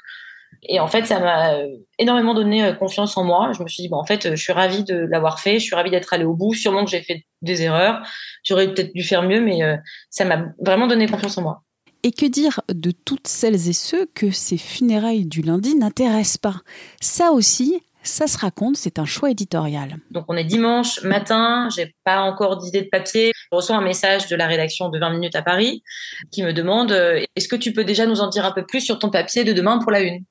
et 0.64 0.80
en 0.80 0.88
fait, 0.88 1.06
ça 1.06 1.20
m'a 1.20 1.54
énormément 2.00 2.34
donné 2.34 2.64
euh, 2.64 2.74
confiance 2.74 3.18
en 3.18 3.24
moi. 3.24 3.52
Je 3.58 3.64
me 3.64 3.68
suis 3.68 3.84
dit, 3.84 3.90
bon, 3.90 3.98
en 3.98 4.06
fait, 4.06 4.36
je 4.36 4.42
suis 4.42 4.54
ravie 4.54 4.84
de 4.84 4.96
l'avoir 4.96 5.40
fait. 5.40 5.60
Je 5.60 5.66
suis 5.66 5.76
ravie 5.76 5.92
d'être 5.92 6.14
allée 6.14 6.26
au 6.26 6.34
bout. 6.34 6.54
Sûrement 6.54 6.84
que 6.84 6.92
j'ai 6.92 7.02
fait 7.02 7.26
des 7.42 7.62
erreurs. 7.62 8.02
J'aurais 8.44 8.74
peut-être 8.74 8.94
dû 8.94 9.04
faire 9.04 9.24
mieux, 9.24 9.42
mais 9.42 9.64
euh, 9.64 9.76
ça 10.10 10.26
m'a 10.26 10.46
vraiment 10.60 10.88
donné 10.88 11.08
confiance 11.08 11.38
en 11.38 11.44
moi. 11.44 11.64
Et 12.04 12.12
que 12.12 12.26
dire 12.26 12.62
de 12.70 12.92
toutes 12.92 13.28
celles 13.28 13.68
et 13.70 13.74
ceux 13.74 14.08
que 14.14 14.32
ces 14.32 14.58
funérailles 14.58 15.26
du 15.26 15.42
lundi 15.42 15.76
n'intéressent 15.76 16.38
pas? 16.38 16.56
Ça 17.02 17.32
aussi, 17.32 17.82
ça 18.04 18.28
se 18.28 18.38
raconte, 18.38 18.78
c'est 18.78 19.00
un 19.00 19.06
choix 19.06 19.32
éditorial. 19.32 19.98
Donc 20.12 20.26
on 20.28 20.38
est 20.38 20.44
dimanche 20.44 21.04
matin, 21.04 21.68
j'ai 21.76 21.94
pas 22.04 22.22
encore 22.22 22.58
d'idée 22.58 22.84
de 22.84 22.90
papier. 22.90 23.32
Je 23.36 23.56
reçois 23.56 23.76
un 23.76 23.82
message 23.82 24.28
de 24.28 24.36
la 24.36 24.48
rédaction 24.48 24.90
de 24.90 25.00
20 25.00 25.10
minutes 25.10 25.36
à 25.36 25.42
Paris 25.42 25.84
qui 26.32 26.44
me 26.44 26.54
demande 26.54 26.92
euh, 26.92 27.22
est-ce 27.36 27.48
que 27.48 27.56
tu 27.56 27.74
peux 27.74 27.84
déjà 27.84 28.06
nous 28.06 28.22
en 28.22 28.30
dire 28.30 28.46
un 28.46 28.52
peu 28.52 28.66
plus 28.66 28.82
sur 28.82 29.00
ton 29.00 29.10
papier 29.10 29.44
de 29.44 29.54
demain 29.54 29.80
pour 29.80 29.92
la 29.92 30.02
une? 30.02 30.24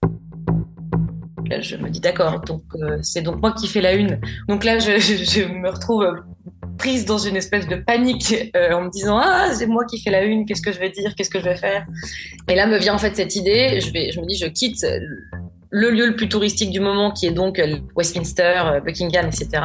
Je 1.61 1.77
me 1.77 1.89
dis 1.91 2.01
d'accord, 2.01 2.41
donc 2.41 2.63
euh, 2.75 2.99
c'est 3.03 3.23
donc 3.23 3.41
moi 3.41 3.53
qui 3.53 3.69
fais 3.69 3.81
la 3.81 3.95
une. 3.95 4.21
Donc 4.49 4.65
là, 4.65 4.79
je, 4.79 5.47
me 5.47 5.71
retrouve 5.71 6.07
prise 6.79 7.05
dans 7.07 7.19
une 7.19 7.37
espèce 7.37 7.67
de 7.67 7.77
panique 7.77 8.35
euh, 8.55 8.73
en 8.73 8.83
me 8.83 8.91
disant 8.91 9.19
ah 9.19 9.49
c'est 9.53 9.67
moi 9.67 9.85
qui 9.87 10.01
fais 10.01 10.11
la 10.11 10.25
une, 10.25 10.45
qu'est-ce 10.45 10.63
que 10.63 10.73
je 10.73 10.79
vais 10.79 10.91
dire, 10.91 11.15
qu'est-ce 11.17 11.31
que 11.31 11.39
je 11.39 11.45
vais 11.45 11.57
faire? 11.57 11.87
Et 12.49 12.55
là 12.55 12.67
me 12.67 12.79
vient 12.79 12.95
en 12.95 12.99
fait 12.99 13.17
cette 13.17 13.35
idée. 13.35 13.81
Je 13.81 13.93
vais, 13.93 14.13
je 14.13 14.21
me 14.21 14.27
dis 14.27 14.37
je 14.37 14.47
quitte 14.47 14.85
le 15.71 15.91
lieu 15.91 16.07
le 16.07 16.17
plus 16.17 16.29
touristique 16.29 16.71
du 16.71 16.81
moment, 16.81 17.11
qui 17.11 17.27
est 17.27 17.33
donc 17.33 17.59
euh, 17.59 17.77
Westminster, 17.97 18.63
euh, 18.65 18.81
Buckingham, 18.81 19.27
etc. 19.27 19.63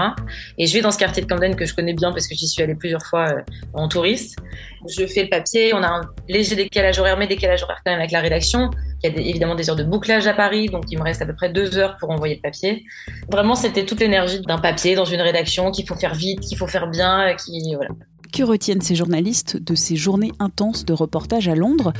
Et 0.58 0.68
je 0.68 0.74
vais 0.74 0.82
dans 0.82 0.92
ce 0.92 0.98
quartier 0.98 1.24
de 1.24 1.28
Camden 1.28 1.56
que 1.56 1.66
je 1.66 1.74
connais 1.76 1.94
bien 1.94 2.12
parce 2.12 2.28
que 2.28 2.36
j'y 2.36 2.48
suis 2.48 2.62
allée 2.62 2.76
plusieurs 2.76 3.04
fois 3.04 3.30
euh, 3.30 3.42
en 3.74 3.88
touriste. 3.88 4.38
Je 4.90 5.06
fais 5.06 5.24
le 5.24 5.30
papier, 5.30 5.74
on 5.74 5.84
a 5.84 5.88
un 5.88 6.02
léger 6.28 6.56
décalage 6.56 7.00
horaire, 7.00 7.18
mais 7.18 7.28
décalage 7.28 7.64
horaire 7.64 7.82
quand 7.86 7.92
même 7.92 8.00
avec 8.00 8.12
la 8.12 8.20
rédaction. 8.20 8.70
Il 9.04 9.12
y 9.12 9.18
a 9.18 9.22
évidemment 9.22 9.56
des 9.56 9.70
heures 9.70 9.76
de 9.76 9.84
bouclage 9.84 10.28
à 10.28 10.34
Paris, 10.34 10.68
donc 10.68 10.86
il 10.90 10.98
me 10.98 11.04
reste 11.04 11.22
à 11.22 11.26
peu 11.26 11.34
près 11.34 11.50
deux 11.50 11.78
heures 11.78 11.98
pour 11.98 12.12
envoyer 12.12 12.36
le 12.36 12.42
papier. 12.42 12.86
Vraiment, 13.32 13.56
c'était 13.56 13.86
toute 13.86 14.00
l'énergie 14.00 14.42
d'un 14.42 14.60
papier 14.60 14.96
dans 14.96 15.06
une 15.06 15.22
rédaction 15.22 15.72
qu'il 15.72 15.88
faut 15.88 15.96
faire 15.96 16.14
vite, 16.14 16.42
qu'il 16.42 16.58
faut 16.58 16.68
faire 16.68 16.88
bien, 16.88 17.36
qui 17.36 17.74
voilà. 17.76 17.92
Que 18.32 18.44
retiennent 18.44 18.82
ces 18.82 18.96
journalistes 18.96 19.58
de 19.58 19.76
ces 19.76 19.96
journées 19.96 20.32
intenses 20.40 20.86
de 20.86 20.94
reportage 20.94 21.50
à 21.50 21.56
Londres, 21.56 21.92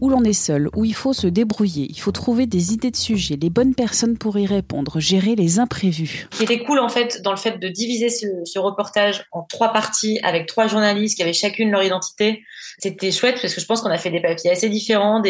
où 0.00 0.08
l'on 0.08 0.22
est 0.22 0.32
seul, 0.32 0.68
où 0.76 0.84
il 0.84 0.94
faut 0.94 1.12
se 1.12 1.26
débrouiller, 1.26 1.86
il 1.90 1.98
faut 1.98 2.12
trouver 2.12 2.46
des 2.46 2.72
idées 2.72 2.90
de 2.90 2.96
sujets, 2.96 3.36
les 3.40 3.50
bonnes 3.50 3.74
personnes 3.74 4.16
pour 4.16 4.38
y 4.38 4.46
répondre, 4.46 5.00
gérer 5.00 5.34
les 5.34 5.58
imprévus. 5.58 6.28
Ce 6.32 6.38
qui 6.38 6.44
était 6.44 6.60
cool 6.60 6.78
en 6.78 6.88
fait 6.88 7.20
dans 7.22 7.32
le 7.32 7.36
fait 7.36 7.58
de 7.58 7.68
diviser 7.68 8.08
ce, 8.08 8.58
reportage 8.58 9.24
en 9.32 9.42
trois 9.42 9.72
parties 9.72 10.20
avec 10.22 10.46
trois 10.46 10.66
journalistes 10.66 11.16
qui 11.16 11.22
avaient 11.22 11.32
chacune 11.32 11.70
leur 11.70 11.82
identité, 11.82 12.44
c'était 12.78 13.10
chouette 13.10 13.38
parce 13.40 13.54
que 13.54 13.60
je 13.60 13.66
pense 13.66 13.80
qu'on 13.80 13.90
a 13.90 13.98
fait 13.98 14.10
des 14.10 14.20
papiers 14.20 14.50
assez 14.50 14.68
différents, 14.68 15.22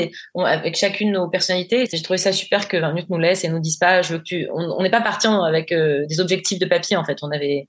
avec 0.45 0.77
chacune 0.77 1.13
nos 1.13 1.29
personnalités. 1.29 1.87
J'ai 1.91 2.03
trouvé 2.03 2.19
ça 2.19 2.33
super 2.33 2.69
que 2.69 2.77
20 2.77 2.93
minutes 2.93 3.11
nous 3.11 3.19
laisse 3.19 3.45
et 3.45 3.49
nous 3.49 3.61
disent 3.61 3.79
pas, 3.79 4.03
je 4.03 4.17
que 4.17 4.23
tu, 4.23 4.49
on 4.53 4.83
n'est 4.83 4.91
pas 4.91 5.01
parti 5.01 5.27
avec 5.27 5.73
euh, 5.73 6.07
des 6.07 6.21
objectifs 6.21 6.59
de 6.59 6.67
papier 6.67 6.97
en 6.97 7.05
fait. 7.05 7.19
On 7.23 7.31
avait 7.31 7.69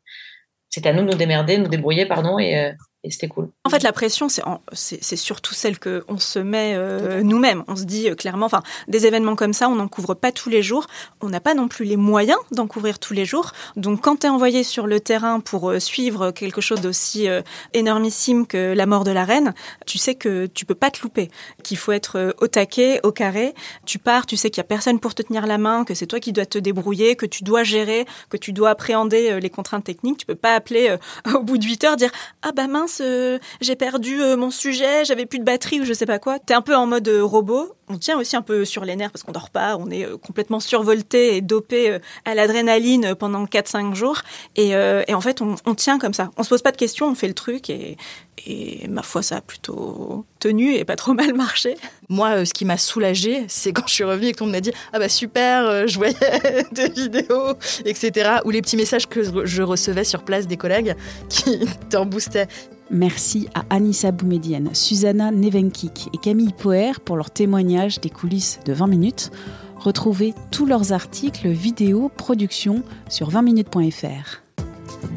c'était 0.71 0.89
à 0.89 0.93
nous 0.93 1.03
de 1.03 1.11
nous 1.11 1.17
démerder, 1.17 1.57
de 1.57 1.63
nous 1.63 1.69
débrouiller, 1.69 2.05
pardon, 2.07 2.39
et, 2.39 2.57
euh, 2.57 2.71
et 3.03 3.09
c'était 3.09 3.27
cool. 3.27 3.49
En 3.65 3.71
fait, 3.71 3.81
la 3.81 3.93
pression, 3.93 4.27
c'est, 4.29 5.15
surtout 5.15 5.55
celle 5.55 5.79
que 5.79 6.03
on 6.07 6.19
se 6.19 6.37
met 6.37 6.73
euh, 6.75 7.23
nous-mêmes. 7.23 7.63
On 7.67 7.75
se 7.75 7.83
dit 7.83 8.07
euh, 8.07 8.15
clairement, 8.15 8.45
enfin, 8.45 8.61
des 8.87 9.07
événements 9.07 9.35
comme 9.35 9.53
ça, 9.53 9.69
on 9.69 9.75
n'en 9.75 9.87
couvre 9.87 10.13
pas 10.13 10.31
tous 10.31 10.49
les 10.49 10.61
jours. 10.61 10.85
On 11.19 11.29
n'a 11.29 11.39
pas 11.39 11.55
non 11.55 11.67
plus 11.67 11.83
les 11.85 11.97
moyens 11.97 12.37
d'en 12.51 12.67
couvrir 12.67 12.99
tous 12.99 13.15
les 13.15 13.25
jours. 13.25 13.53
Donc, 13.75 14.01
quand 14.01 14.17
tu 14.17 14.27
es 14.27 14.29
envoyé 14.29 14.63
sur 14.63 14.85
le 14.85 14.99
terrain 14.99 15.39
pour 15.39 15.73
suivre 15.79 16.29
quelque 16.29 16.61
chose 16.61 16.81
d'aussi 16.81 17.27
énormissime 17.73 18.45
que 18.45 18.73
la 18.73 18.85
mort 18.85 19.03
de 19.03 19.11
la 19.11 19.25
reine, 19.25 19.55
tu 19.87 19.97
sais 19.97 20.13
que 20.13 20.45
tu 20.45 20.65
peux 20.65 20.75
pas 20.75 20.91
te 20.91 21.01
louper, 21.01 21.31
qu'il 21.63 21.77
faut 21.77 21.91
être 21.91 22.35
au 22.39 22.47
taquet, 22.47 22.99
au 23.03 23.11
carré. 23.11 23.55
Tu 23.85 23.97
pars, 23.97 24.27
tu 24.27 24.37
sais 24.37 24.51
qu'il 24.51 24.57
y 24.57 24.61
a 24.61 24.65
personne 24.65 24.99
pour 24.99 25.15
te 25.15 25.23
tenir 25.23 25.47
la 25.47 25.57
main, 25.57 25.85
que 25.85 25.95
c'est 25.95 26.05
toi 26.07 26.19
qui 26.19 26.33
dois 26.33 26.45
te 26.45 26.59
débrouiller, 26.59 27.15
que 27.15 27.25
tu 27.25 27.43
dois 27.43 27.63
gérer, 27.63 28.05
que 28.29 28.37
tu 28.37 28.53
dois 28.53 28.69
appréhender 28.69 29.39
les 29.39 29.49
contraintes 29.49 29.85
techniques. 29.85 30.17
Tu 30.17 30.25
peux 30.27 30.35
pas 30.35 30.53
appeler 30.53 30.95
au 31.33 31.41
bout 31.41 31.57
de 31.57 31.65
8 31.65 31.83
heures 31.85 31.97
dire 31.97 32.11
ah 32.43 32.51
bah 32.51 32.67
mince 32.67 32.90
euh, 32.99 33.39
j'ai 33.61 33.75
perdu 33.75 34.21
euh, 34.21 34.35
mon 34.35 34.51
sujet, 34.51 35.05
j'avais 35.05 35.25
plus 35.25 35.39
de 35.39 35.43
batterie 35.43 35.79
ou 35.79 35.85
je 35.85 35.93
sais 35.93 36.05
pas 36.05 36.19
quoi. 36.19 36.39
T'es 36.39 36.53
un 36.53 36.61
peu 36.61 36.75
en 36.75 36.85
mode 36.85 37.07
euh, 37.07 37.23
robot. 37.23 37.75
On 37.87 37.97
tient 37.97 38.17
aussi 38.17 38.35
un 38.35 38.41
peu 38.41 38.65
sur 38.65 38.85
les 38.85 38.95
nerfs 38.95 39.11
parce 39.11 39.23
qu'on 39.23 39.31
dort 39.31 39.49
pas, 39.49 39.75
on 39.77 39.89
est 39.89 40.07
complètement 40.21 40.61
survolté 40.61 41.35
et 41.35 41.41
dopé 41.41 41.97
à 42.23 42.35
l'adrénaline 42.35 43.15
pendant 43.15 43.43
4-5 43.43 43.95
jours. 43.95 44.21
Et, 44.55 44.73
en 45.13 45.19
fait, 45.19 45.41
on, 45.41 45.75
tient 45.75 45.99
comme 45.99 46.13
ça. 46.13 46.31
On 46.37 46.43
se 46.43 46.47
pose 46.47 46.61
pas 46.61 46.71
de 46.71 46.77
questions, 46.77 47.07
on 47.07 47.15
fait 47.15 47.27
le 47.27 47.33
truc 47.33 47.69
et, 47.69 47.97
et 48.47 48.87
ma 48.87 49.03
foi, 49.03 49.21
ça 49.21 49.37
a 49.37 49.41
plutôt 49.41 50.25
tenu 50.39 50.73
et 50.73 50.85
pas 50.85 50.95
trop 50.95 51.13
mal 51.15 51.33
marché. 51.33 51.75
Moi, 52.07 52.45
ce 52.45 52.53
qui 52.53 52.63
m'a 52.63 52.77
soulagée, 52.77 53.43
c'est 53.49 53.73
quand 53.73 53.87
je 53.87 53.93
suis 53.93 54.05
revenue 54.05 54.29
et 54.29 54.35
monde 54.39 54.51
m'a 54.51 54.61
dit 54.61 54.71
Ah 54.93 54.99
bah 54.99 55.09
super, 55.09 55.85
je 55.85 55.97
voyais 55.97 56.15
des 56.71 56.87
vidéos, 56.87 57.55
etc. 57.83 58.37
Ou 58.45 58.51
les 58.51 58.61
petits 58.61 58.77
messages 58.77 59.09
que 59.09 59.21
je 59.45 59.63
recevais 59.63 60.05
sur 60.05 60.23
place 60.23 60.47
des 60.47 60.55
collègues 60.55 60.95
qui 61.27 61.67
t'en 61.89 62.05
boostaient. 62.05 62.47
Merci 62.93 63.47
à 63.53 63.63
Anissa 63.69 64.11
Boumedienne, 64.11 64.69
Susanna 64.73 65.31
Nevenkik 65.31 66.09
et 66.13 66.17
Camille 66.17 66.51
Poer 66.51 66.99
pour 66.99 67.15
leur 67.15 67.31
témoignage 67.31 68.01
des 68.01 68.09
coulisses 68.09 68.59
de 68.65 68.73
20 68.73 68.87
minutes. 68.87 69.31
Retrouvez 69.77 70.33
tous 70.51 70.65
leurs 70.65 70.91
articles, 70.91 71.47
vidéos, 71.47 72.11
productions 72.17 72.83
sur 73.07 73.29
20minutes.fr. 73.31 74.41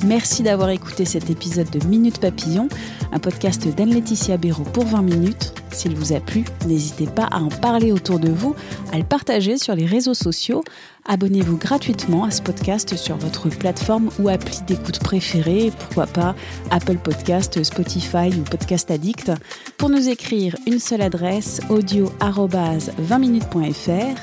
Merci 0.07 0.45
d'avoir 0.45 0.71
écouté 0.71 1.05
cet 1.05 1.31
épisode 1.31 1.69
de 1.71 1.85
Minute 1.87 2.21
Papillon, 2.21 2.69
un 3.11 3.19
podcast 3.19 3.67
d'Anne-Laetitia 3.67 4.37
Béraud 4.37 4.65
pour 4.73 4.87
20 4.87 5.03
minutes. 5.03 5.53
S'il 5.75 5.97
vous 5.97 6.13
a 6.13 6.21
plu, 6.21 6.45
n'hésitez 6.67 7.07
pas 7.07 7.25
à 7.25 7.39
en 7.39 7.49
parler 7.49 7.93
autour 7.93 8.19
de 8.19 8.31
vous, 8.31 8.55
à 8.93 8.99
le 8.99 9.05
partager 9.05 9.59
sur 9.59 9.75
les 9.75 9.87
réseaux 9.87 10.15
sociaux 10.15 10.65
Abonnez-vous 11.07 11.59
gratuitement 11.59 12.25
à 12.25 12.31
ce 12.31 12.41
podcast 12.41 12.97
sur 12.97 13.19
votre 13.19 13.51
plateforme 13.51 14.09
ou 14.19 14.31
appli 14.31 14.63
d'écoute 14.67 15.01
préférée, 15.01 15.71
pourquoi 15.79 16.07
pas 16.07 16.35
Apple 16.71 16.97
Podcast, 16.97 17.63
Spotify 17.63 18.31
ou 18.31 18.43
Podcast 18.43 18.91
Addict. 18.91 19.31
Pour 19.77 19.91
nous 19.91 20.09
écrire, 20.09 20.57
une 20.67 20.79
seule 20.79 21.03
adresse 21.03 21.61
audio-20minutes.fr. 21.69 24.19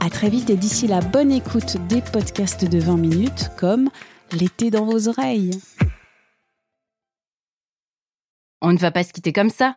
À 0.00 0.08
très 0.08 0.30
vite 0.30 0.48
et 0.48 0.56
d'ici 0.56 0.86
la 0.86 1.00
bonne 1.00 1.30
écoute 1.30 1.76
des 1.88 2.00
podcasts 2.00 2.64
de 2.64 2.78
20 2.78 2.96
minutes 2.96 3.50
comme 3.58 3.90
L'été 4.32 4.70
dans 4.70 4.86
vos 4.86 5.08
oreilles. 5.08 5.50
On 8.62 8.72
ne 8.72 8.78
va 8.78 8.90
pas 8.90 9.04
se 9.04 9.12
quitter 9.12 9.34
comme 9.34 9.50
ça. 9.50 9.76